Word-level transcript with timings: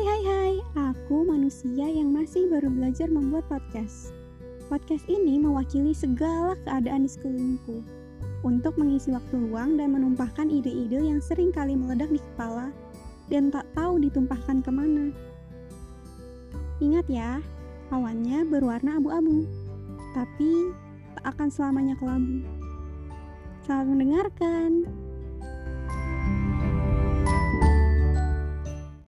Hai 0.00 0.08
hai 0.08 0.24
hai, 0.24 0.54
aku 0.88 1.28
manusia 1.28 1.84
yang 1.84 2.08
masih 2.08 2.48
baru 2.48 2.72
belajar 2.72 3.12
membuat 3.12 3.44
podcast. 3.52 4.16
Podcast 4.72 5.04
ini 5.12 5.36
mewakili 5.36 5.92
segala 5.92 6.56
keadaan 6.64 7.04
di 7.04 7.10
sekelilingku 7.12 7.84
untuk 8.40 8.80
mengisi 8.80 9.12
waktu 9.12 9.36
luang 9.36 9.76
dan 9.76 9.92
menumpahkan 9.92 10.48
ide-ide 10.48 11.04
yang 11.04 11.20
sering 11.20 11.52
kali 11.52 11.76
meledak 11.76 12.08
di 12.08 12.16
kepala 12.16 12.72
dan 13.28 13.52
tak 13.52 13.68
tahu 13.76 14.00
ditumpahkan 14.00 14.64
ke 14.64 14.72
mana. 14.72 15.12
Ingat 16.80 17.04
ya, 17.04 17.44
awannya 17.92 18.48
berwarna 18.48 18.96
abu-abu, 18.96 19.44
tapi 20.16 20.72
tak 21.20 21.36
akan 21.36 21.52
selamanya 21.52 21.92
kelabu. 22.00 22.40
Selamat 23.68 23.84
mendengarkan. 23.92 24.79